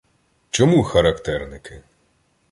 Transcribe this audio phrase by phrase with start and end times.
[0.49, 1.81] Чому характерники?